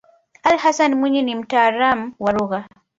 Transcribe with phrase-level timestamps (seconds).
[0.43, 2.65] ali hassan mwinyi ni mtaalamu wa lugha